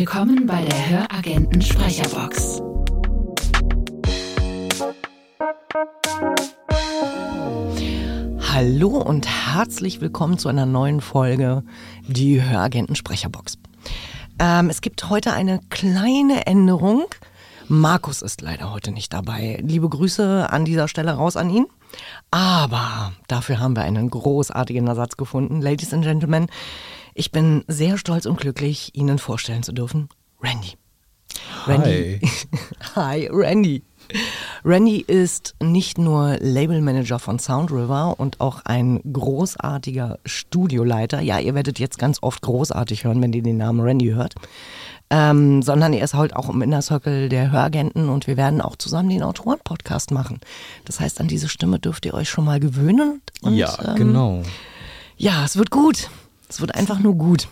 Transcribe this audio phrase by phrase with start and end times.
[0.00, 2.62] Willkommen bei der Höragenten Sprecherbox.
[8.50, 11.64] Hallo und herzlich willkommen zu einer neuen Folge
[12.08, 13.58] Die Höragenten Sprecherbox.
[14.38, 17.04] Ähm, es gibt heute eine kleine Änderung.
[17.68, 19.58] Markus ist leider heute nicht dabei.
[19.62, 21.66] Liebe Grüße an dieser Stelle raus an ihn.
[22.30, 25.60] Aber dafür haben wir einen großartigen Ersatz gefunden.
[25.60, 26.46] Ladies and Gentlemen,
[27.20, 30.08] ich bin sehr stolz und glücklich, Ihnen vorstellen zu dürfen,
[30.40, 30.72] Randy.
[31.66, 32.18] Randy.
[32.96, 33.82] Hi, Randy.
[34.64, 41.20] Randy ist nicht nur Labelmanager von Sound River und auch ein großartiger Studioleiter.
[41.20, 44.34] Ja, ihr werdet jetzt ganz oft großartig hören, wenn ihr den Namen Randy hört.
[45.10, 48.76] Ähm, sondern er ist halt auch im Inner Circle der Höragenten und wir werden auch
[48.76, 50.40] zusammen den Autoren-Podcast machen.
[50.86, 53.20] Das heißt, an diese Stimme dürft ihr euch schon mal gewöhnen.
[53.42, 54.42] Und, ja, ähm, genau.
[55.18, 56.08] Ja, es wird gut.
[56.50, 57.46] Es wird einfach nur gut.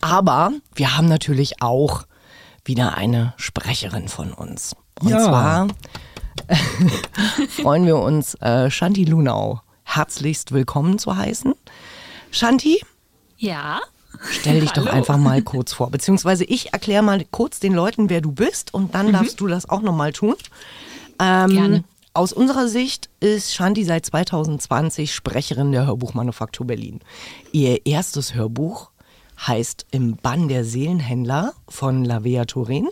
[0.00, 2.04] Aber wir haben natürlich auch
[2.64, 4.76] wieder eine Sprecherin von uns.
[5.00, 5.18] Und Ja.
[5.24, 5.68] zwar
[7.60, 11.54] freuen wir uns, äh, Shanti Lunau herzlichst willkommen zu heißen.
[12.30, 12.80] Shanti,
[13.36, 13.80] Ja,
[14.30, 15.90] stell dich doch einfach mal kurz vor.
[15.90, 19.68] Beziehungsweise ich erkläre mal kurz den Leuten, wer du bist und dann darfst du das
[19.68, 20.36] auch nochmal tun.
[21.18, 21.84] Ähm, Gerne.
[22.14, 27.00] Aus unserer Sicht ist Shanti seit 2020 Sprecherin der Hörbuchmanufaktur Berlin.
[27.52, 28.90] Ihr erstes Hörbuch
[29.46, 32.90] heißt Im Bann der Seelenhändler von Lavea Turin.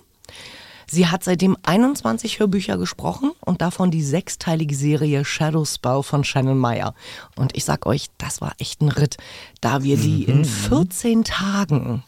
[0.86, 6.58] Sie hat seitdem 21 Hörbücher gesprochen und davon die sechsteilige Serie Shadow Spell von Shannon
[6.58, 6.94] Meyer.
[7.36, 9.18] Und ich sag euch, das war echt ein Ritt,
[9.60, 12.04] da wir die in 14 Tagen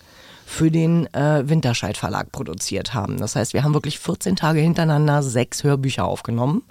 [0.53, 3.17] für den äh, Winterscheid Verlag produziert haben.
[3.17, 6.63] Das heißt, wir haben wirklich 14 Tage hintereinander sechs Hörbücher aufgenommen.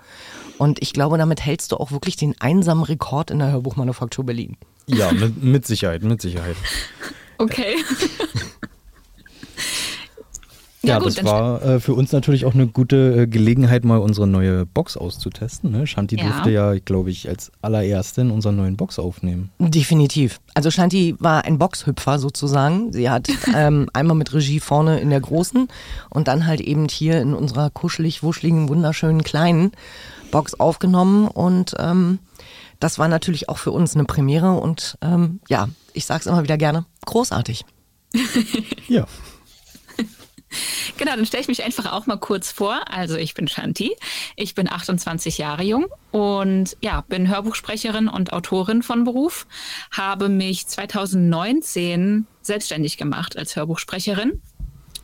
[0.60, 4.58] Und ich glaube, damit hältst du auch wirklich den einsamen Rekord in der Hörbuchmanufaktur Berlin.
[4.86, 6.56] Ja, mit, mit Sicherheit, mit Sicherheit.
[7.40, 7.76] okay.
[10.84, 14.26] Ja, gut, das war äh, für uns natürlich auch eine gute äh, Gelegenheit, mal unsere
[14.26, 15.72] neue Box auszutesten.
[15.72, 15.86] Ne?
[15.86, 16.24] Shanti Ja.
[16.24, 19.52] durfte ja, glaube ich, als allererste in unserer neuen Box aufnehmen.
[19.60, 20.40] Definitiv.
[20.56, 22.92] Also Shanti war ein Boxhüpfer sozusagen.
[22.94, 25.68] Sie hat ähm, einmal mit Regie vorne in der großen
[26.10, 29.74] und dann halt eben hier in unserer kuschelig, wuscheligen, wunderschönen kleinen
[30.32, 31.28] Box aufgenommen.
[31.28, 32.18] Und ähm,
[32.80, 34.54] das war natürlich auch für uns eine Premiere.
[34.54, 37.66] Und ähm, ja, ich sag's immer wieder gerne, großartig.
[38.88, 39.06] Ja.
[40.98, 42.82] Genau, dann stelle ich mich einfach auch mal kurz vor.
[42.88, 43.96] Also ich bin Shanti,
[44.36, 49.48] ich bin 28 Jahre jung und ja, bin Hörbuchsprecherin und Autorin von Beruf,
[49.92, 54.42] habe mich 2019 selbstständig gemacht als Hörbuchsprecherin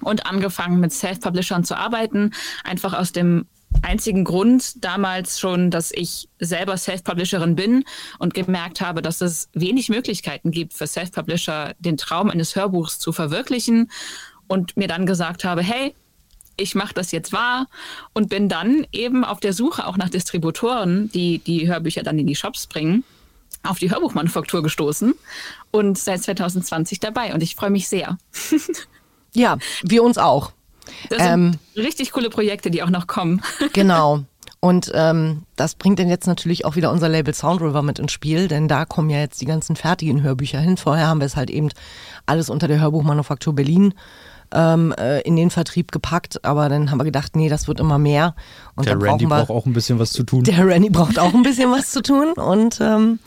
[0.01, 2.31] und angefangen mit Self-Publishern zu arbeiten,
[2.63, 3.45] einfach aus dem
[3.81, 7.83] einzigen Grund damals schon, dass ich selber Self-Publisherin bin
[8.19, 13.11] und gemerkt habe, dass es wenig Möglichkeiten gibt für Self-Publisher, den Traum eines Hörbuchs zu
[13.11, 13.89] verwirklichen
[14.47, 15.93] und mir dann gesagt habe, hey,
[16.57, 17.67] ich mache das jetzt wahr
[18.13, 22.27] und bin dann eben auf der Suche auch nach Distributoren, die die Hörbücher dann in
[22.27, 23.03] die Shops bringen,
[23.63, 25.13] auf die Hörbuchmanufaktur gestoßen
[25.71, 28.17] und seit 2020 dabei und ich freue mich sehr.
[29.33, 30.51] Ja, wir uns auch.
[31.09, 31.59] Das Ähm.
[31.75, 33.43] sind richtig coole Projekte, die auch noch kommen.
[33.73, 34.23] Genau.
[34.59, 38.11] Und ähm, das bringt dann jetzt natürlich auch wieder unser Label Sound River mit ins
[38.11, 40.77] Spiel, denn da kommen ja jetzt die ganzen fertigen Hörbücher hin.
[40.77, 41.69] Vorher haben wir es halt eben
[42.25, 43.93] alles unter der Hörbuchmanufaktur Berlin
[44.51, 47.97] ähm, äh, in den Vertrieb gepackt, aber dann haben wir gedacht, nee, das wird immer
[47.97, 48.35] mehr.
[48.75, 50.43] Und Der Randy wir, braucht auch ein bisschen was zu tun.
[50.43, 53.19] der Randy braucht auch ein bisschen was zu tun und ähm,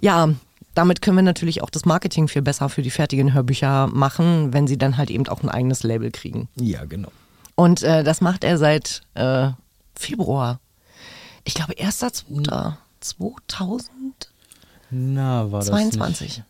[0.00, 0.28] ja,
[0.74, 4.66] damit können wir natürlich auch das Marketing viel besser für die fertigen Hörbücher machen, wenn
[4.66, 6.48] sie dann halt eben auch ein eigenes Label kriegen.
[6.56, 7.10] Ja, genau.
[7.56, 9.50] Und äh, das macht er seit äh,
[9.96, 10.60] Februar.
[11.44, 12.74] Ich glaube, 1.2.
[13.00, 14.30] 2022.
[14.90, 16.42] Na, war das nicht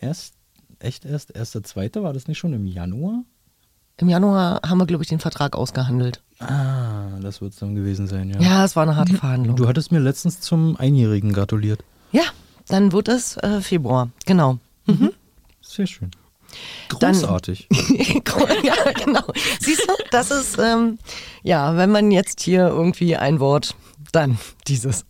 [0.00, 0.34] erst,
[0.78, 3.24] echt erst, erster, zweiter, war das nicht schon im Januar?
[3.98, 6.20] Im Januar haben wir, glaube ich, den Vertrag ausgehandelt.
[6.40, 8.40] Ah, das wird es dann gewesen sein, ja.
[8.40, 9.54] Ja, es war eine harte Verhandlung.
[9.56, 11.84] Du hattest mir letztens zum Einjährigen gratuliert.
[12.10, 12.24] Ja,
[12.68, 14.10] dann wird es äh, Februar.
[14.26, 14.58] Genau.
[15.60, 16.10] Sehr schön.
[17.00, 17.68] Dann- Großartig.
[18.62, 18.74] ja,
[19.04, 19.22] genau.
[19.60, 20.98] Siehst du, das ist, ähm,
[21.42, 23.74] ja, wenn man jetzt hier irgendwie ein Wort,
[24.10, 25.04] dann dieses.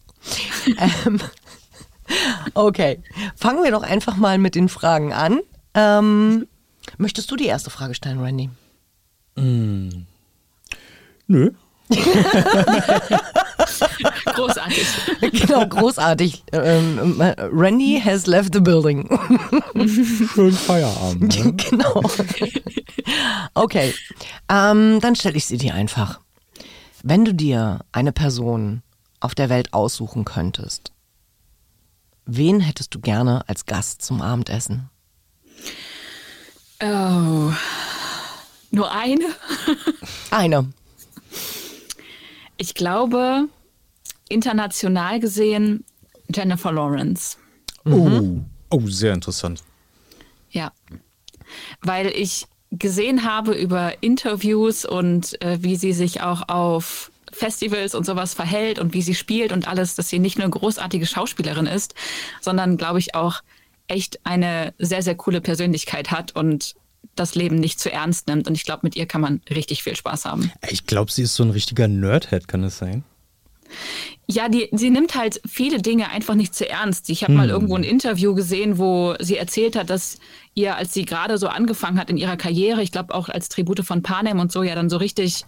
[1.07, 1.19] ähm,
[2.55, 3.01] okay,
[3.37, 5.41] fangen wir doch einfach mal mit den Fragen an.
[5.75, 6.47] Ähm,
[6.99, 8.51] möchtest du die erste Frage stellen, Randy?
[9.35, 9.91] Nö.
[14.25, 14.87] Großartig.
[15.33, 16.45] Genau, großartig.
[16.53, 19.09] Ähm, äh, Randy has left the building.
[20.35, 21.39] Schönen Feierabend.
[21.45, 21.53] Ne?
[21.55, 22.03] genau.
[23.55, 23.95] Okay,
[24.49, 26.21] ähm, dann stelle ich sie dir einfach.
[27.03, 28.83] Wenn du dir eine Person
[29.21, 30.93] auf der Welt aussuchen könntest,
[32.27, 34.89] wen hättest du gerne als Gast zum Abendessen?
[36.83, 37.53] Oh.
[38.73, 39.27] Nur eine?
[40.31, 40.73] Eine.
[42.57, 43.49] Ich glaube,
[44.29, 45.85] international gesehen
[46.35, 47.37] Jennifer Lawrence.
[47.85, 48.47] Mhm.
[48.71, 49.63] Oh, oh, sehr interessant.
[50.51, 50.73] Ja,
[51.83, 58.05] weil ich gesehen habe über Interviews und äh, wie sie sich auch auf Festivals und
[58.05, 61.67] sowas verhält und wie sie spielt und alles, dass sie nicht nur eine großartige Schauspielerin
[61.67, 61.95] ist,
[62.41, 63.43] sondern glaube ich auch
[63.89, 66.75] echt eine sehr, sehr coole Persönlichkeit hat und
[67.15, 68.49] das Leben nicht zu ernst nimmt.
[68.49, 70.51] Und ich glaube, mit ihr kann man richtig viel Spaß haben.
[70.69, 73.05] Ich glaube, sie ist so ein richtiger Nerdhead, kann es sein?
[74.27, 77.11] Ja, die, sie nimmt halt viele Dinge einfach nicht zu ernst.
[77.11, 77.37] Ich habe hm.
[77.37, 80.19] mal irgendwo ein Interview gesehen, wo sie erzählt hat, dass
[80.55, 83.85] ihr, als sie gerade so angefangen hat in ihrer Karriere, ich glaube auch als Tribute
[83.85, 85.45] von Panem und so, ja dann so richtig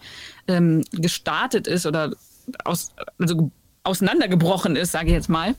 [0.47, 2.11] ähm, gestartet ist oder
[2.63, 3.51] aus, also
[3.83, 5.55] auseinandergebrochen ist, sage ich jetzt mal.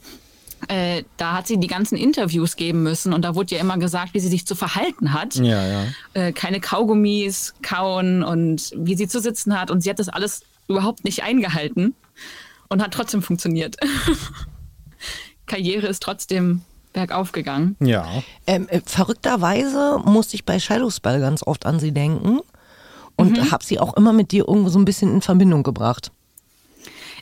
[0.69, 4.15] Äh, da hat sie die ganzen Interviews geben müssen und da wurde ja immer gesagt,
[4.15, 5.37] wie sie sich zu verhalten hat.
[5.37, 5.85] Ja, ja.
[6.15, 10.43] Äh, keine Kaugummis kauen und wie sie zu sitzen hat und sie hat das alles
[10.67, 11.95] überhaupt nicht eingehalten
[12.69, 13.77] und hat trotzdem funktioniert.
[15.47, 16.63] Karriere ist trotzdem
[16.93, 17.77] bergauf gegangen.
[17.79, 18.09] Ja.
[18.47, 22.41] Ähm, äh, verrückterweise musste ich bei Shadowspell ganz oft an sie denken
[23.17, 23.51] und mhm.
[23.53, 26.11] habe sie auch immer mit dir irgendwo so ein bisschen in Verbindung gebracht.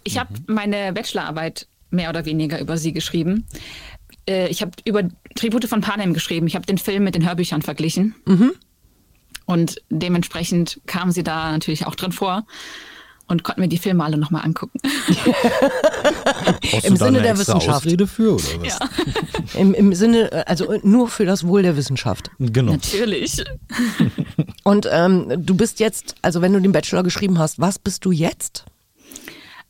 [0.05, 0.55] Ich habe mhm.
[0.55, 3.46] meine Bachelorarbeit mehr oder weniger über sie geschrieben.
[4.29, 5.02] Äh, ich habe über
[5.35, 6.46] Tribute von Panem geschrieben.
[6.46, 8.14] Ich habe den Film mit den Hörbüchern verglichen.
[8.26, 8.52] Mhm.
[9.46, 12.46] Und dementsprechend kam sie da natürlich auch drin vor
[13.26, 14.79] und konnten mir die Filme alle nochmal angucken.
[16.82, 17.87] Im Sinne der Wissenschaft.
[17.87, 18.79] Ausrede für oder was?
[18.79, 18.79] Ja.
[19.61, 22.31] Im, Im Sinne, also nur für das Wohl der Wissenschaft.
[22.38, 22.73] Genau.
[22.73, 23.44] Natürlich.
[24.62, 28.12] Und ähm, du bist jetzt, also wenn du den Bachelor geschrieben hast, was bist du
[28.12, 28.64] jetzt?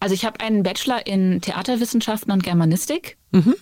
[0.04, 3.16] Also ich habe einen Bachelor in Theaterwissenschaften und Germanistik.
[3.30, 3.54] Mhm.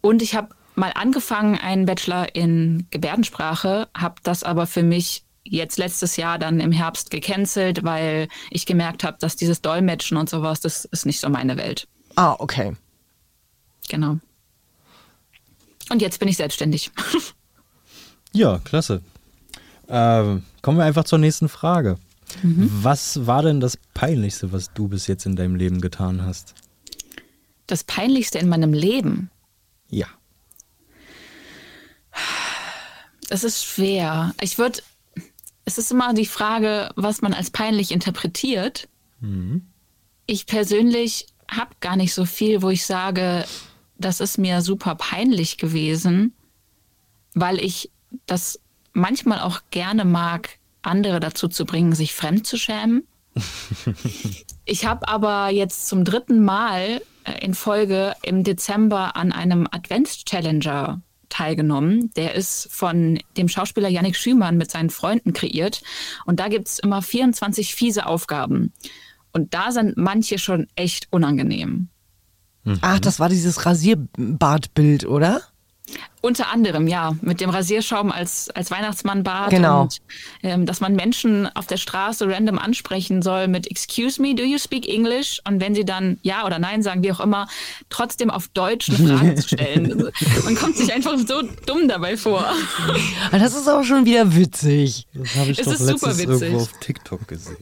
[0.00, 5.76] Und ich habe mal angefangen, einen Bachelor in Gebärdensprache, habe das aber für mich jetzt
[5.76, 10.60] letztes Jahr dann im Herbst gecancelt, weil ich gemerkt habe, dass dieses Dolmetschen und sowas,
[10.60, 11.88] das ist nicht so meine Welt.
[12.14, 12.76] Ah, okay.
[13.88, 14.18] Genau.
[15.90, 16.92] Und jetzt bin ich selbstständig.
[18.32, 19.02] ja, klasse.
[19.88, 21.98] Äh, kommen wir einfach zur nächsten Frage.
[22.42, 22.70] Mhm.
[22.70, 26.54] Was war denn das Peinlichste, was du bis jetzt in deinem Leben getan hast?
[27.66, 29.30] Das Peinlichste in meinem Leben?
[29.90, 30.06] Ja.
[33.30, 34.34] Es ist schwer.
[34.40, 34.80] Ich würde
[35.68, 38.88] es ist immer die Frage, was man als peinlich interpretiert.
[39.20, 39.66] Mhm.
[40.24, 43.44] Ich persönlich habe gar nicht so viel, wo ich sage,
[43.98, 46.32] das ist mir super peinlich gewesen,
[47.34, 47.90] weil ich
[48.24, 48.60] das
[48.94, 50.57] manchmal auch gerne mag,
[50.88, 53.06] andere dazu zu bringen, sich fremd zu schämen.
[54.64, 61.00] ich habe aber jetzt zum dritten Mal äh, in Folge im Dezember an einem Advents-Challenger
[61.28, 62.10] teilgenommen.
[62.16, 65.82] Der ist von dem Schauspieler Yannick Schümann mit seinen Freunden kreiert.
[66.24, 68.72] Und da gibt es immer 24 fiese Aufgaben.
[69.32, 71.88] Und da sind manche schon echt unangenehm.
[72.64, 72.78] Mhm.
[72.80, 75.42] Ach, das war dieses Rasierbartbild, oder?
[76.20, 79.82] Unter anderem, ja, mit dem Rasierschaum als, als Weihnachtsmannbart genau.
[79.82, 79.98] und
[80.42, 84.58] ähm, dass man Menschen auf der Straße random ansprechen soll mit Excuse me, do you
[84.58, 85.40] speak English?
[85.46, 87.46] Und wenn sie dann Ja oder Nein sagen, wie auch immer,
[87.88, 90.10] trotzdem auf Deutsch eine Frage zu stellen.
[90.44, 92.44] Man kommt sich einfach so dumm dabei vor.
[93.30, 95.06] Das ist auch schon wieder witzig.
[95.14, 96.42] Das habe ich es doch ist letztens super witzig.
[96.42, 97.56] irgendwo auf TikTok gesehen.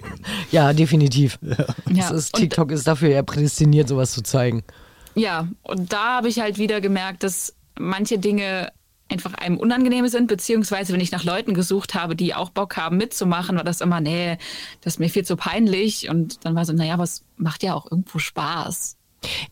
[0.51, 1.39] Ja, definitiv.
[1.43, 1.67] Ja.
[1.93, 2.11] ja.
[2.11, 4.65] Ist, TikTok ist dafür ja prädestiniert, sowas zu zeigen.
[5.15, 8.73] Ja, und da habe ich halt wieder gemerkt, dass manche Dinge
[9.09, 12.97] einfach einem unangenehm sind, beziehungsweise wenn ich nach Leuten gesucht habe, die auch Bock haben
[12.97, 14.37] mitzumachen, war das immer, nee,
[14.81, 16.09] das ist mir viel zu peinlich.
[16.09, 18.97] Und dann war so, naja, was macht ja auch irgendwo Spaß.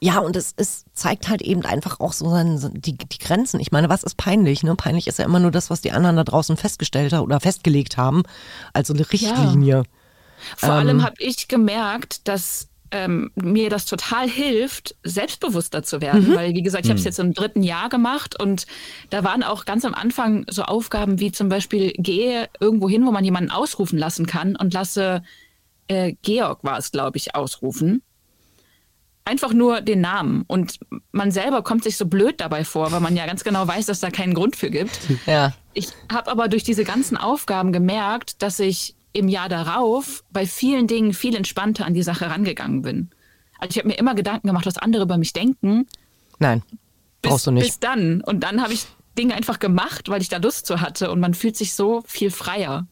[0.00, 2.36] Ja, und es, es zeigt halt eben einfach auch so
[2.74, 3.60] die, die Grenzen.
[3.60, 4.62] Ich meine, was ist peinlich?
[4.62, 4.74] Ne?
[4.76, 7.96] Peinlich ist ja immer nur das, was die anderen da draußen festgestellt haben oder festgelegt
[7.96, 8.22] haben,
[8.72, 9.76] also eine Richtlinie.
[9.76, 9.82] Ja.
[10.56, 16.30] Vor ähm, allem habe ich gemerkt, dass ähm, mir das total hilft, selbstbewusster zu werden.
[16.30, 16.36] Mhm.
[16.36, 17.08] Weil, wie gesagt, ich habe es mhm.
[17.08, 18.66] jetzt im dritten Jahr gemacht und
[19.10, 23.10] da waren auch ganz am Anfang so Aufgaben wie zum Beispiel, gehe irgendwo hin, wo
[23.10, 25.24] man jemanden ausrufen lassen kann und lasse
[25.88, 28.02] äh, Georg war es, glaube ich, ausrufen.
[29.24, 30.44] Einfach nur den Namen.
[30.46, 30.78] Und
[31.10, 34.00] man selber kommt sich so blöd dabei vor, weil man ja ganz genau weiß, dass
[34.00, 35.00] da keinen Grund für gibt.
[35.26, 35.52] Ja.
[35.72, 40.86] Ich habe aber durch diese ganzen Aufgaben gemerkt, dass ich im Jahr darauf bei vielen
[40.86, 43.10] Dingen viel entspannter an die Sache rangegangen bin.
[43.58, 45.86] Also ich habe mir immer Gedanken gemacht, was andere über mich denken.
[46.38, 46.62] Nein,
[47.22, 47.64] bis, brauchst du nicht.
[47.66, 48.20] Bis dann.
[48.20, 51.32] Und dann habe ich Dinge einfach gemacht, weil ich da Lust zu hatte und man
[51.32, 52.86] fühlt sich so viel freier.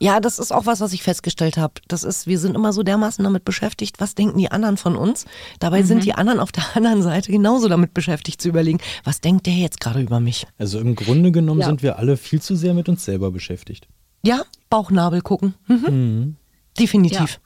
[0.00, 1.74] Ja, das ist auch was, was ich festgestellt habe.
[1.88, 5.26] Das ist, wir sind immer so dermaßen damit beschäftigt, was denken die anderen von uns.
[5.60, 5.86] Dabei mhm.
[5.86, 9.54] sind die anderen auf der anderen Seite genauso damit beschäftigt zu überlegen, was denkt der
[9.54, 10.46] jetzt gerade über mich.
[10.56, 11.66] Also im Grunde genommen ja.
[11.66, 13.88] sind wir alle viel zu sehr mit uns selber beschäftigt.
[14.22, 15.54] Ja, Bauchnabel gucken.
[15.66, 16.36] Mhm.
[16.78, 17.40] Definitiv.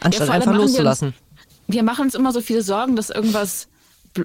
[0.00, 1.14] Anstatt vor allem einfach machen wir uns- loszulassen.
[1.66, 3.68] Wir machen uns immer so viele Sorgen, dass irgendwas,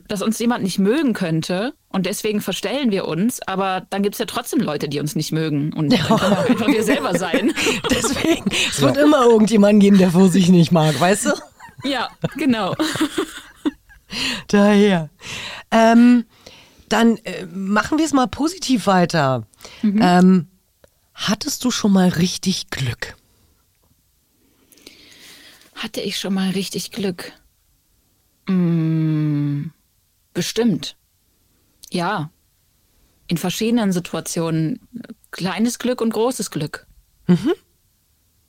[0.07, 4.19] dass uns jemand nicht mögen könnte und deswegen verstellen wir uns, aber dann gibt es
[4.19, 7.53] ja trotzdem Leute, die uns nicht mögen und dann können wir einfach wir selber sein.
[7.91, 11.31] Deswegen, es wird immer irgendjemanden geben, der vor sich nicht mag, weißt du?
[11.87, 12.73] ja, genau.
[14.47, 15.09] Daher.
[15.71, 16.25] Ähm,
[16.89, 19.45] dann äh, machen wir es mal positiv weiter.
[19.83, 20.47] Ähm,
[21.15, 23.15] hattest du schon mal richtig Glück?
[25.73, 27.33] Hatte ich schon mal richtig Glück?
[28.47, 29.67] Mm,
[30.33, 30.95] bestimmt.
[31.91, 32.29] Ja.
[33.27, 34.79] In verschiedenen Situationen.
[35.31, 36.85] Kleines Glück und großes Glück.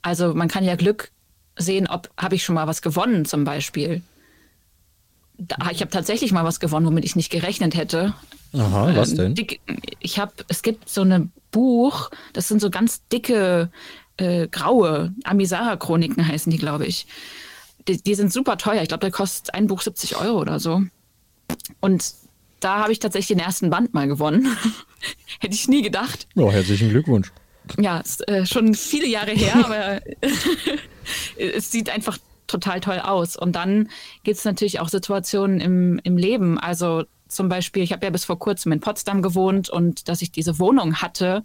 [0.02, 1.10] Also man kann ja Glück
[1.56, 4.02] sehen, ob habe ich schon mal was gewonnen zum Beispiel.
[5.38, 8.14] Da, ich habe tatsächlich mal was gewonnen, womit ich nicht gerechnet hätte.
[8.56, 9.34] Aha, was Ähm, denn?
[9.34, 9.60] Dick,
[10.00, 13.70] ich habe, es gibt so ein Buch, das sind so ganz dicke,
[14.16, 17.06] äh, graue Amisara-Chroniken heißen die, glaube ich.
[17.88, 18.82] Die, die sind super teuer.
[18.82, 20.82] Ich glaube, der kostet ein Buch 70 Euro oder so.
[21.80, 22.14] Und
[22.60, 24.56] da habe ich tatsächlich den ersten Band mal gewonnen.
[25.40, 26.26] Hätte ich nie gedacht.
[26.34, 27.30] Ja, herzlichen Glückwunsch.
[27.78, 30.00] Ja, ist, äh, schon viele Jahre her, aber
[31.36, 33.36] es sieht einfach total toll aus.
[33.36, 33.88] Und dann
[34.24, 36.58] gibt es natürlich auch Situationen im, im Leben.
[36.58, 40.30] Also zum Beispiel, ich habe ja bis vor kurzem in Potsdam gewohnt und dass ich
[40.30, 41.44] diese Wohnung hatte,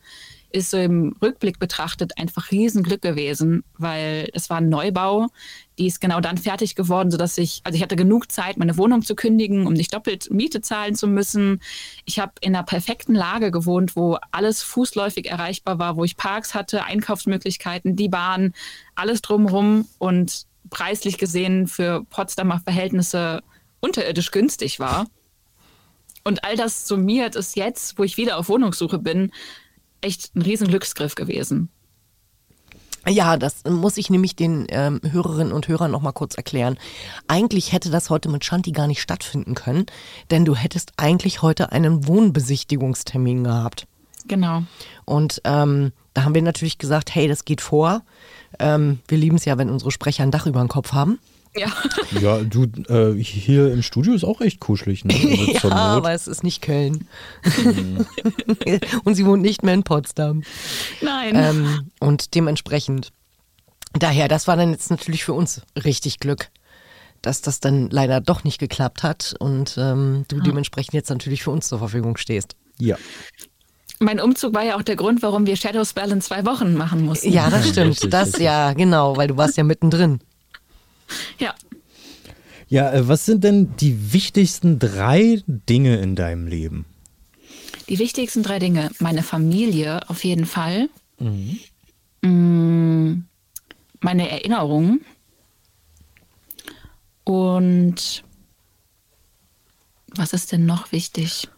[0.52, 5.28] ist so im Rückblick betrachtet einfach Riesenglück gewesen, weil es war ein Neubau.
[5.78, 9.02] Die ist genau dann fertig geworden, sodass ich, also ich hatte genug Zeit, meine Wohnung
[9.02, 11.62] zu kündigen, um nicht doppelt Miete zahlen zu müssen.
[12.06, 16.54] Ich habe in einer perfekten Lage gewohnt, wo alles fußläufig erreichbar war, wo ich Parks
[16.54, 18.54] hatte, Einkaufsmöglichkeiten, die Bahn,
[18.96, 23.42] alles drumherum und preislich gesehen für Potsdamer Verhältnisse
[23.80, 25.08] unterirdisch günstig war.
[26.24, 29.32] Und all das summiert ist jetzt, wo ich wieder auf Wohnungssuche bin,
[30.02, 31.70] echt ein riesen Glücksgriff gewesen.
[33.08, 36.78] Ja, das muss ich nämlich den ähm, Hörerinnen und Hörern noch mal kurz erklären.
[37.28, 39.88] Eigentlich hätte das heute mit Shanti gar nicht stattfinden können,
[40.30, 43.88] denn du hättest eigentlich heute einen Wohnbesichtigungstermin gehabt.
[44.28, 44.64] Genau.
[45.06, 48.04] Und ähm, da haben wir natürlich gesagt, hey, das geht vor.
[48.60, 51.18] Ähm, wir lieben es ja, wenn unsere Sprecher ein Dach über dem Kopf haben.
[51.56, 51.68] Ja.
[52.20, 55.14] Ja, du, äh, hier im Studio ist auch echt kuschelig, ne?
[55.14, 55.74] Also Ja, Not.
[55.74, 57.08] aber es ist nicht Köln.
[59.04, 60.44] Und sie wohnt nicht mehr in Potsdam.
[61.02, 61.36] Nein.
[61.36, 63.12] Ähm, und dementsprechend,
[63.94, 66.50] daher, das war dann jetzt natürlich für uns richtig Glück,
[67.22, 71.52] dass das dann leider doch nicht geklappt hat und ähm, du dementsprechend jetzt natürlich für
[71.52, 72.56] uns zur Verfügung stehst.
[72.80, 72.96] Ja.
[74.00, 77.06] mein Umzug war ja auch der Grund, warum wir Shadow Spell in zwei Wochen machen
[77.06, 77.32] mussten.
[77.32, 78.12] Ja, das stimmt.
[78.12, 80.20] Das ja, genau, weil du warst ja mittendrin.
[81.40, 81.56] Ja.
[82.68, 86.86] Ja, äh, was sind denn die wichtigsten drei Dinge in deinem Leben?
[87.90, 88.90] Die wichtigsten drei Dinge.
[89.00, 90.90] Meine Familie auf jeden Fall.
[92.22, 93.24] Mm,
[94.00, 95.04] Meine Erinnerungen.
[97.24, 98.24] Und
[100.16, 101.50] was ist denn noch wichtig?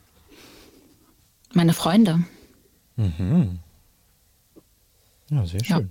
[1.53, 2.24] Meine Freunde.
[5.29, 5.81] Ja, sehr Ja.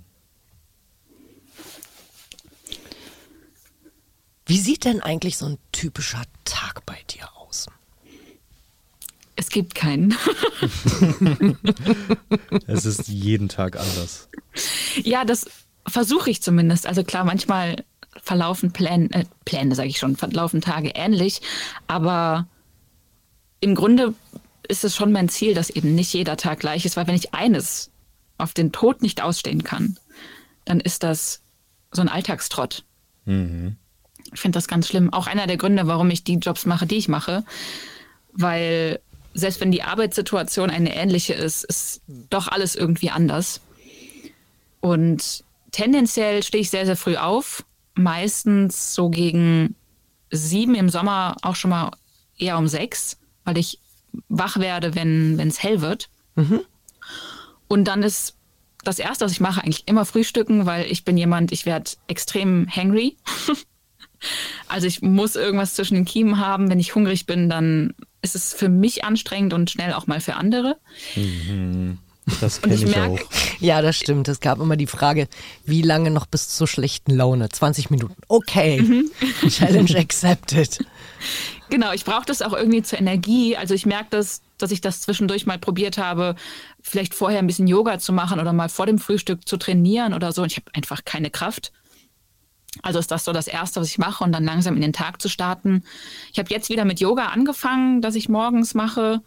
[4.53, 7.65] Wie sieht denn eigentlich so ein typischer Tag bei dir aus?
[9.35, 10.15] Es gibt keinen.
[12.67, 14.29] Es ist jeden Tag anders.
[15.01, 15.47] Ja, das
[15.87, 16.85] versuche ich zumindest.
[16.85, 17.83] Also klar, manchmal
[18.21, 21.41] verlaufen Pläne, äh, Pläne sage ich schon, verlaufen Tage ähnlich,
[21.87, 22.47] aber
[23.59, 24.13] im Grunde
[24.67, 27.33] ist es schon mein Ziel, dass eben nicht jeder Tag gleich ist, weil wenn ich
[27.33, 27.89] eines
[28.37, 29.97] auf den Tod nicht ausstehen kann,
[30.63, 31.41] dann ist das
[31.91, 32.85] so ein Alltagstrott.
[34.31, 35.11] Ich finde das ganz schlimm.
[35.11, 37.43] Auch einer der Gründe, warum ich die Jobs mache, die ich mache,
[38.31, 38.99] weil
[39.33, 43.61] selbst wenn die Arbeitssituation eine ähnliche ist, ist doch alles irgendwie anders.
[44.79, 47.65] Und tendenziell stehe ich sehr, sehr früh auf.
[47.95, 49.75] Meistens so gegen
[50.31, 51.91] sieben im Sommer auch schon mal
[52.37, 53.79] eher um sechs, weil ich
[54.29, 56.09] wach werde, wenn es hell wird.
[57.67, 58.35] Und dann ist
[58.83, 62.67] das Erste, was ich mache, eigentlich immer frühstücken, weil ich bin jemand, ich werde extrem
[62.69, 63.17] hangry.
[64.67, 66.69] also ich muss irgendwas zwischen den Kiemen haben.
[66.69, 70.35] Wenn ich hungrig bin, dann ist es für mich anstrengend und schnell auch mal für
[70.35, 70.77] andere.
[72.39, 73.19] Das Und kenne ich ich, merk- auch.
[73.59, 74.27] Ja, das stimmt.
[74.29, 75.27] Es gab immer die Frage,
[75.65, 77.49] wie lange noch bis zur schlechten Laune?
[77.49, 78.15] 20 Minuten.
[78.29, 79.03] Okay.
[79.49, 80.79] Challenge accepted.
[81.69, 83.57] Genau, ich brauche das auch irgendwie zur Energie.
[83.57, 86.35] Also ich merke das, dass ich das zwischendurch mal probiert habe,
[86.81, 90.31] vielleicht vorher ein bisschen Yoga zu machen oder mal vor dem Frühstück zu trainieren oder
[90.31, 90.43] so.
[90.43, 91.73] Und ich habe einfach keine Kraft.
[92.81, 95.21] Also ist das so das Erste, was ich mache und dann langsam in den Tag
[95.21, 95.83] zu starten.
[96.31, 99.21] Ich habe jetzt wieder mit Yoga angefangen, das ich morgens mache.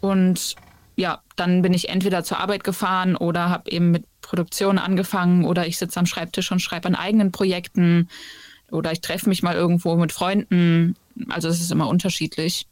[0.00, 0.56] Und
[0.96, 5.66] ja, dann bin ich entweder zur Arbeit gefahren oder habe eben mit Produktion angefangen oder
[5.66, 8.08] ich sitze am Schreibtisch und schreibe an eigenen Projekten
[8.70, 10.96] oder ich treffe mich mal irgendwo mit Freunden.
[11.28, 12.66] Also es ist immer unterschiedlich.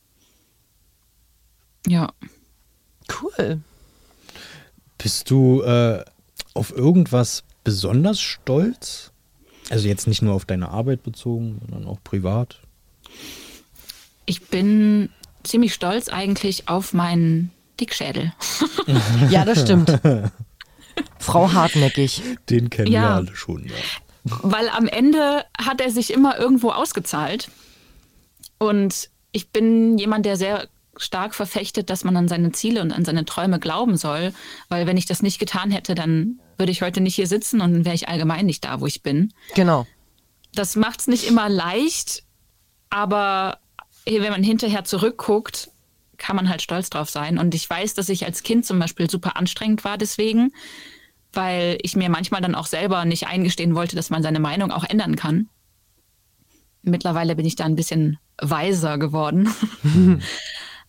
[1.87, 2.13] Ja.
[3.23, 3.61] Cool.
[4.99, 6.05] Bist du äh,
[6.55, 9.13] auf irgendwas besonders stolz?
[9.71, 12.61] Also jetzt nicht nur auf deine Arbeit bezogen, sondern auch privat?
[14.25, 15.11] Ich bin
[15.43, 18.33] ziemlich stolz eigentlich auf meinen Dickschädel.
[19.31, 19.99] Ja, das stimmt.
[21.19, 22.23] Frau hartnäckig.
[22.49, 23.03] Den kennen Ja.
[23.03, 23.65] wir alle schon.
[23.67, 23.73] Ja.
[24.43, 27.51] Weil am Ende hat er sich immer irgendwo ausgezahlt.
[28.59, 33.05] Und ich bin jemand, der sehr stark verfechtet, dass man an seine Ziele und an
[33.05, 34.33] seine Träume glauben soll.
[34.69, 37.73] Weil wenn ich das nicht getan hätte, dann würde ich heute nicht hier sitzen und
[37.73, 39.33] dann wäre ich allgemein nicht da, wo ich bin.
[39.55, 39.87] Genau.
[40.55, 42.23] Das macht es nicht immer leicht,
[42.89, 43.59] aber
[44.07, 45.71] wenn man hinterher zurückguckt,
[46.17, 47.39] kann man halt stolz drauf sein.
[47.39, 50.53] Und ich weiß, dass ich als Kind zum Beispiel super anstrengend war deswegen,
[51.33, 54.85] weil ich mir manchmal dann auch selber nicht eingestehen wollte, dass man seine Meinung auch
[54.85, 55.49] ändern kann.
[56.83, 59.53] Mittlerweile bin ich da ein bisschen weiser geworden.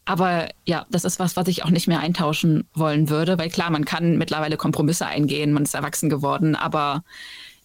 [0.08, 3.70] Aber ja, das ist was, was ich auch nicht mehr eintauschen wollen würde, weil klar,
[3.70, 7.04] man kann mittlerweile Kompromisse eingehen, man ist erwachsen geworden, aber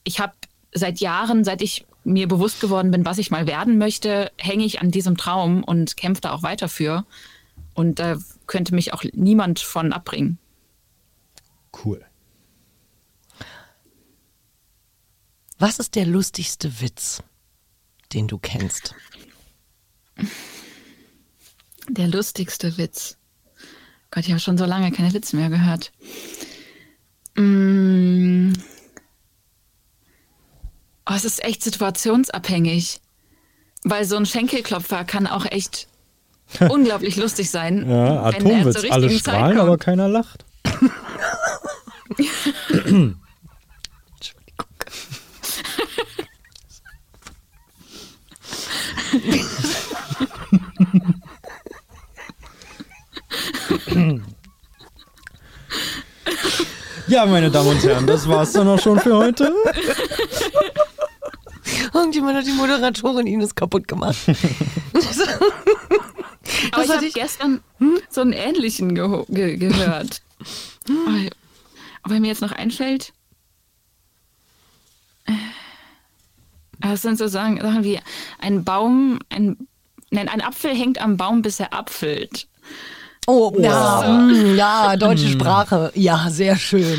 [0.03, 0.33] ich habe
[0.75, 4.81] seit Jahren, seit ich mir bewusst geworden bin, was ich mal werden möchte, hänge ich
[4.81, 7.07] an diesem Traum und kämpfe da auch weiter für.
[7.75, 8.17] Und da
[8.49, 10.39] könnte mich auch niemand von abbringen.
[11.85, 12.05] Cool.
[15.61, 17.23] Was ist der lustigste Witz,
[18.13, 18.97] den du kennst?
[21.93, 23.19] Der lustigste Witz.
[24.11, 25.93] Gott, ich habe schon so lange keine Witze mehr gehört.
[27.37, 28.55] Mm.
[31.05, 33.03] Oh, es ist echt situationsabhängig.
[33.85, 35.87] Weil so ein Schenkelklopfer kann auch echt
[36.71, 37.87] unglaublich lustig sein.
[37.87, 38.91] Ja, Atomwitz.
[38.91, 40.47] Alle strahlen, aber keiner lacht.
[57.09, 59.53] Ja, meine Damen und Herren, das war's dann auch schon für heute.
[61.93, 64.17] Irgendjemand hat die Moderatorin Ines kaputt gemacht.
[66.73, 67.61] Aber ich hatte habe ich- gestern
[68.09, 70.23] so einen ähnlichen ge gehört.
[72.03, 73.13] Aber mir jetzt noch einfällt.
[75.27, 75.33] äh,
[76.81, 78.01] Das sind so Sachen, Sachen wie
[78.39, 79.69] ein Baum, ein,
[80.11, 82.49] nein, ein Apfel hängt am Baum, bis er apfelt.
[83.27, 85.93] Oh, ja, mm, ja, deutsche Sprache.
[85.95, 86.99] Ja, sehr schön.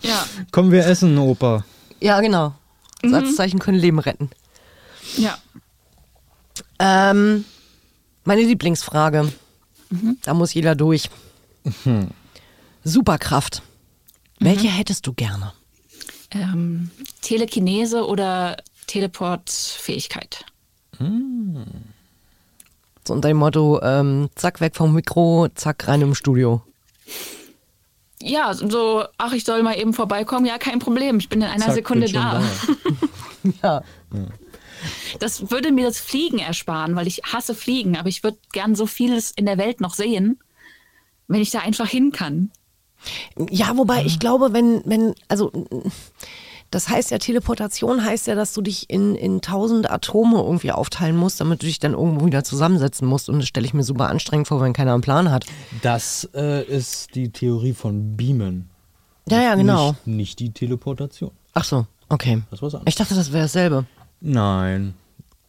[0.00, 1.64] Ja, Kommen wir essen, Opa.
[2.00, 2.54] Ja, genau.
[3.02, 4.30] Satzzeichen können Leben retten.
[5.16, 5.38] ja.
[6.80, 7.44] Ähm,
[8.24, 9.32] meine Lieblingsfrage.
[10.22, 11.10] Da muss jeder durch.
[12.84, 13.62] Superkraft.
[14.38, 15.52] Welche hättest du gerne?
[16.30, 16.90] Ähm,
[17.22, 20.44] Telekinese oder Teleportfähigkeit.
[23.08, 26.60] So unter dem Motto, ähm, zack, weg vom Mikro, zack, rein im Studio.
[28.20, 30.44] Ja, so, ach, ich soll mal eben vorbeikommen.
[30.44, 31.18] Ja, kein Problem.
[31.18, 32.42] Ich bin in einer Zack, Sekunde schon da.
[33.62, 33.82] Ja.
[35.20, 38.84] Das würde mir das Fliegen ersparen, weil ich hasse Fliegen, aber ich würde gern so
[38.84, 40.38] vieles in der Welt noch sehen,
[41.28, 42.50] wenn ich da einfach hin kann.
[43.48, 45.50] Ja, wobei ich glaube, wenn, wenn, also
[46.70, 51.16] das heißt ja, Teleportation heißt ja, dass du dich in, in tausend Atome irgendwie aufteilen
[51.16, 53.28] musst, damit du dich dann irgendwo wieder zusammensetzen musst.
[53.28, 55.46] Und das stelle ich mir super anstrengend vor, wenn keiner einen Plan hat.
[55.82, 58.68] Das äh, ist die Theorie von Beamen.
[59.30, 59.90] Ja, ja, genau.
[59.90, 61.30] Nicht, nicht die Teleportation.
[61.54, 62.42] Ach so, okay.
[62.50, 62.82] Das anderes.
[62.86, 63.86] Ich dachte, das wäre dasselbe.
[64.20, 64.94] Nein,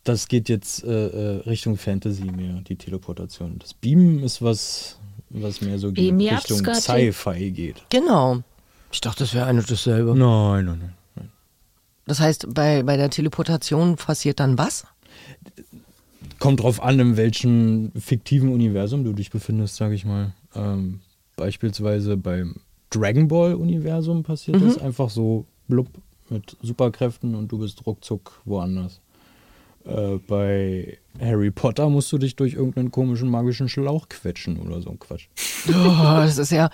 [0.03, 3.59] das geht jetzt äh, äh, Richtung Fantasy mehr, die Teleportation.
[3.59, 4.97] Das Beamen ist was,
[5.29, 7.83] was mehr so geht, Mir Richtung Sci-Fi geht.
[7.89, 8.39] Genau.
[8.91, 10.15] Ich dachte, das wäre ein und dasselbe.
[10.15, 10.93] Nein, nein, nein.
[12.09, 14.83] Das heißt, bei, bei der Teleportation passiert dann was?
[16.39, 20.33] Kommt drauf an, in welchem fiktiven Universum du dich befindest, sage ich mal.
[20.55, 21.01] Ähm,
[21.35, 22.55] beispielsweise beim
[22.89, 25.87] Dragon Ball-Universum passiert das einfach so blub
[26.29, 29.01] mit Superkräften und du bist ruckzuck woanders.
[29.85, 34.89] Äh, bei Harry Potter musst du dich durch irgendeinen komischen magischen Schlauch quetschen oder so
[34.89, 35.27] ein Quatsch.
[35.67, 36.71] Oh, das ist ja.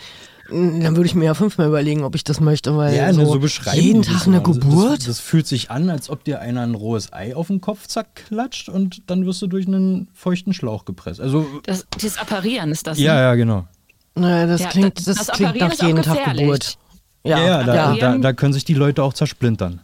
[0.49, 3.25] Dann würde ich mir ja fünfmal überlegen, ob ich das möchte, weil Ja, so, ne,
[3.25, 4.45] so beschreiben jeden Tag eine mal.
[4.45, 4.99] Also Geburt.
[4.99, 7.87] Das, das fühlt sich an, als ob dir einer ein rohes Ei auf den Kopf
[7.87, 11.19] zack klatscht und dann wirst du durch einen feuchten Schlauch gepresst.
[11.19, 12.99] Also Das, das Apparieren ist das.
[12.99, 13.19] ja, ne?
[13.21, 13.65] ja, genau.
[14.13, 16.37] naja, das Ja, klingt, das- das, das klingt nach jeden Tag.
[16.37, 16.77] Geburt.
[17.23, 17.95] Ja, Ja, ja, da, ja.
[18.11, 19.81] Da, da können sich die Leute auch zersplintern.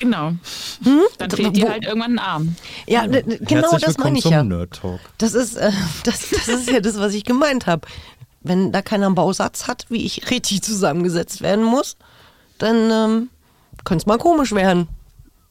[0.00, 0.32] Genau.
[1.18, 2.56] Dann fehlt dir halt irgendwann ein Arm.
[2.88, 4.42] Ja, genau Herzlich das meine ich zum ja.
[4.42, 4.98] Nerd Talk.
[5.18, 5.70] Das ist, äh,
[6.04, 7.86] das, das ist ja das, was ich gemeint habe.
[8.42, 11.96] Wenn da keiner einen Bausatz hat, wie ich richtig zusammengesetzt werden muss,
[12.58, 13.30] dann ähm,
[13.84, 14.88] könnte es mal komisch werden.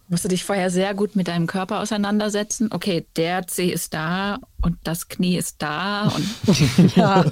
[0.08, 2.68] Musst du dich vorher sehr gut mit deinem Körper auseinandersetzen.
[2.74, 6.12] Okay, der Zeh ist da und das Knie ist da.
[6.48, 7.24] Und Ja.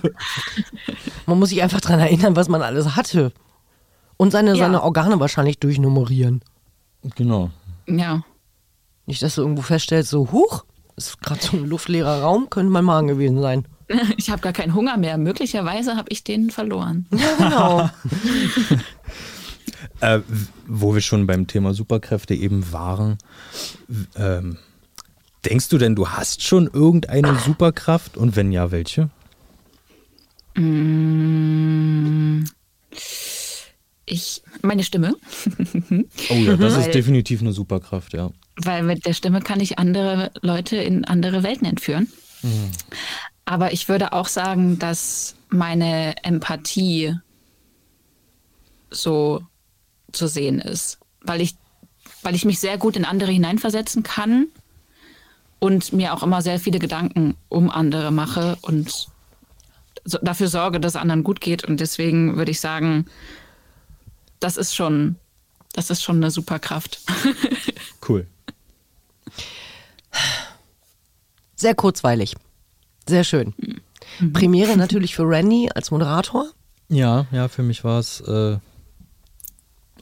[1.25, 3.33] man muss sich einfach dran erinnern, was man alles hatte.
[4.15, 4.55] Und seine, Ja.
[4.65, 6.41] seine Organe wahrscheinlich durchnummerieren.
[7.15, 7.49] Genau.
[7.87, 8.23] ja,
[9.05, 10.63] Nicht, dass du irgendwo feststellst, so, huch,
[10.95, 13.65] ist gerade so ein luftleerer Raum, könnte mein Magen gewesen sein.
[14.17, 15.17] ich habe gar keinen Hunger mehr.
[15.17, 17.05] Möglicherweise habe ich den verloren.
[17.11, 17.89] Ja, genau.
[20.01, 20.21] Äh,
[20.65, 23.17] wo wir schon beim Thema Superkräfte eben waren,
[24.15, 24.57] ähm,
[25.43, 29.09] denkst du denn, du hast schon irgendeine Superkraft und wenn ja, welche?
[34.05, 35.15] Ich, meine Stimme,
[36.29, 38.31] Oh ja, das Weil- ist definitiv eine Superkraft, ja.
[38.55, 42.07] weil mit der Stimme kann ich andere Leute in andere Welten entführen.
[43.49, 47.15] Aber ich würde auch sagen, dass meine Empathie
[48.91, 49.41] so
[50.11, 51.55] zu sehen ist, weil ich,
[52.21, 54.49] weil ich mich sehr gut in andere hineinversetzen kann
[55.57, 59.07] und mir auch immer sehr viele Gedanken um andere mache und
[60.05, 61.65] so, dafür sorge, dass es anderen gut geht.
[61.65, 63.07] Und deswegen würde ich sagen,
[64.39, 65.15] das ist schon,
[65.73, 67.01] das ist schon eine Superkraft.
[68.07, 68.25] Cool.
[71.55, 72.35] Sehr kurzweilig.
[73.09, 73.55] Sehr schön.
[74.33, 76.45] Premiere natürlich für Randy als Moderator.
[76.89, 78.57] Ja, ja, für mich war es äh,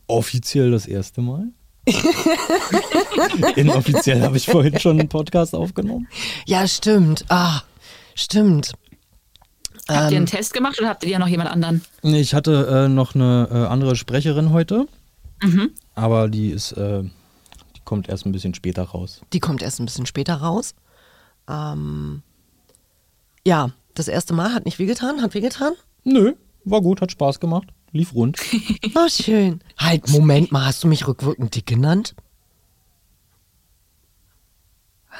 [0.08, 1.48] offiziell das erste Mal.
[3.56, 6.10] Inoffiziell habe ich vorhin schon einen Podcast aufgenommen.
[6.46, 7.24] Ja, stimmt.
[7.30, 7.62] Ah,
[8.13, 8.74] stimmt.
[9.88, 11.82] Habt ihr einen Test gemacht oder habt ihr noch jemand anderen?
[12.04, 14.86] Nee, Ich hatte äh, noch eine äh, andere Sprecherin heute,
[15.96, 19.22] aber die ist, äh, die kommt erst ein bisschen später raus.
[19.32, 20.76] Die kommt erst ein bisschen später raus.
[21.50, 22.22] Ähm,
[23.48, 25.22] ja, das erste Mal hat nicht wehgetan.
[25.22, 25.72] Hat wehgetan?
[26.04, 26.34] Nö,
[26.66, 28.38] war gut, hat Spaß gemacht, lief rund.
[28.94, 29.62] Oh, schön.
[29.78, 32.14] Halt, Moment mal, hast du mich rückwirkend dick genannt?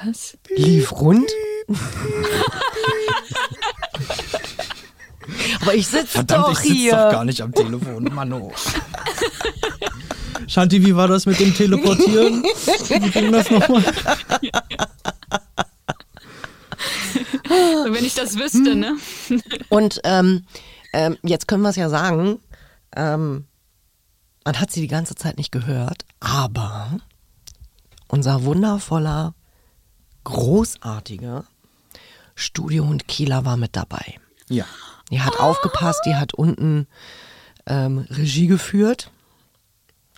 [0.04, 0.38] Was?
[0.56, 1.32] Lief rund?
[5.62, 6.92] Aber ich sitze doch ich sitz hier.
[6.92, 8.52] doch gar nicht am Telefon, Mano.
[10.48, 12.44] Shanti, wie war das mit dem Teleportieren?
[12.44, 13.84] Wie ging das nochmal?
[17.48, 18.98] Wenn ich das wüsste, ne?
[19.70, 20.46] Und ähm,
[20.94, 22.40] ähm, jetzt können wir es ja sagen,
[22.96, 23.46] ähm,
[24.46, 27.00] man hat sie die ganze Zeit nicht gehört, aber
[28.08, 29.36] unser wundervoller,
[30.24, 31.46] großartiger
[32.36, 34.20] Studiohund Kieler war mit dabei.
[34.50, 34.66] Ja.
[35.12, 36.88] Die hat aufgepasst, die hat unten
[37.66, 39.12] ähm, Regie geführt.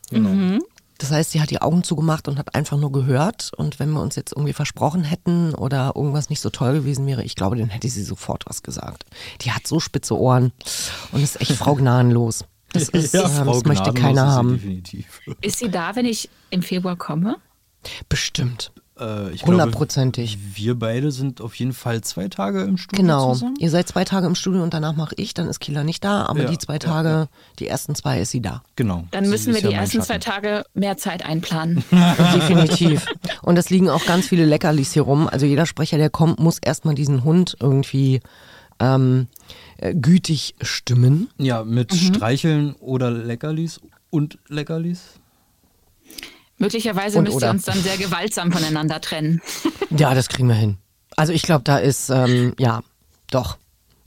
[0.10, 0.64] Genau.
[1.00, 3.52] Das heißt, sie hat die Augen zugemacht und hat einfach nur gehört.
[3.56, 7.24] Und wenn wir uns jetzt irgendwie versprochen hätten oder irgendwas nicht so toll gewesen wäre,
[7.24, 9.06] ich glaube, dann hätte sie sofort was gesagt.
[9.42, 10.52] Die hat so spitze Ohren
[11.14, 12.44] und ist echt Frau gnadenlos.
[12.74, 14.54] Das, ist, ähm, das möchte keiner haben.
[14.54, 15.22] Definitiv.
[15.42, 17.38] Ist sie da, wenn ich im Februar komme?
[18.10, 18.72] Bestimmt.
[19.00, 20.34] Äh, ich Hundertprozentig.
[20.34, 23.34] Glaube, wir beide sind auf jeden Fall zwei Tage im Studio Genau.
[23.34, 23.56] zusammen.
[23.60, 26.26] Ihr seid zwei Tage im Studio und danach mache ich, dann ist Kieler nicht da,
[26.26, 27.28] aber Ja, die zwei ja, Tage, ja.
[27.60, 28.62] die ersten zwei ist sie da.
[28.76, 29.06] Genau.
[29.12, 30.42] Dann Sie müssen wir ja die ersten zwei Schatten.
[30.44, 31.84] Tage mehr Zeit einplanen.
[32.36, 33.06] Definitiv.
[33.42, 35.28] Und es liegen auch ganz viele Leckerlis hier rum.
[35.28, 38.22] Also jeder Sprecher, der kommt, muss erstmal diesen Hund irgendwie
[38.80, 39.28] ähm,
[39.78, 41.30] äh, gütig stimmen.
[41.38, 41.98] Ja, mit Mhm.
[42.16, 45.02] Streicheln oder Leckerlis und Leckerlis.
[46.60, 47.48] Möglicherweise Und müsst oder.
[47.48, 49.42] ihr uns dann sehr gewaltsam voneinander trennen.
[49.92, 50.78] Ja, das kriegen wir hin.
[51.18, 52.82] Also ich glaube, da ist, ähm, ja,
[53.32, 53.58] doch.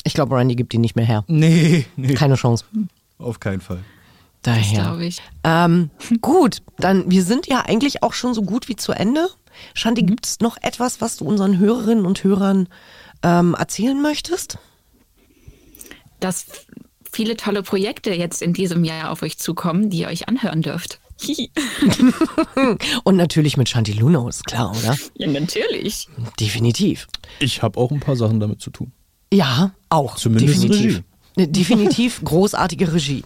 [0.05, 1.25] Ich glaube, Randy gibt die nicht mehr her.
[1.27, 2.65] Nee, nee, Keine Chance.
[3.19, 3.81] auf keinen Fall.
[4.43, 4.83] Daher.
[4.83, 5.21] Glaube ich.
[5.43, 9.29] Ähm, gut, dann wir sind ja eigentlich auch schon so gut wie zu Ende.
[9.75, 12.69] Shanti, gibt es noch etwas, was du unseren Hörerinnen und Hörern
[13.25, 14.59] ähm, erzählen möchtest?
[16.21, 16.47] Dass
[17.12, 21.01] viele tolle Projekte jetzt in diesem Jahr auf euch zukommen, die ihr euch anhören dürft.
[23.05, 24.96] Und natürlich mit Shanti Luno, ist klar, oder?
[25.16, 26.09] ja, natürlich.
[26.40, 27.09] Definitiv.
[27.38, 28.92] Ich habe auch ein paar Sachen damit zu tun.
[29.33, 30.16] Ja, auch.
[30.16, 30.96] Zumindest definitiv.
[30.96, 31.05] Regie.
[31.37, 33.25] Ne, Definitiv großartige Regie.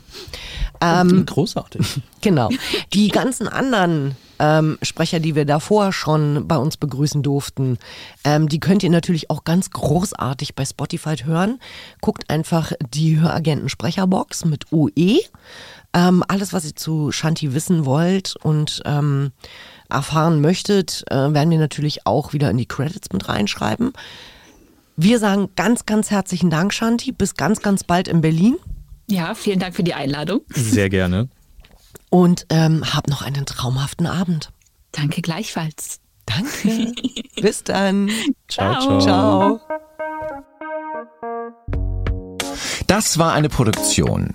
[0.81, 2.01] Ähm, Großartig.
[2.21, 2.51] Genau.
[2.93, 7.79] Die ganzen anderen ähm, Sprecher, die wir davor schon bei uns begrüßen durften,
[8.25, 11.59] ähm, die könnt ihr natürlich auch ganz großartig bei Spotify hören.
[12.01, 15.21] Guckt einfach die Höragenten Sprecherbox mit UE.
[15.95, 19.33] Ähm, alles, was ihr zu Shanti wissen wollt und ähm,
[19.89, 23.93] erfahren möchtet, äh, werden wir natürlich auch wieder in die Credits mit reinschreiben.
[24.97, 27.13] Wir sagen ganz, ganz herzlichen Dank, Shanti.
[27.13, 28.57] Bis ganz, ganz bald in Berlin.
[29.09, 30.41] Ja, vielen Dank für die Einladung.
[30.49, 31.29] Sehr gerne.
[32.11, 34.51] Und ähm, hab noch einen traumhaften Abend.
[34.93, 36.01] Danke gleichfalls.
[36.27, 36.93] Danke.
[37.41, 38.11] Bis dann.
[38.49, 39.01] Ciao, Ciao.
[39.01, 39.59] ciao.
[39.59, 39.61] Ciao.
[42.87, 44.35] Das war eine Produktion.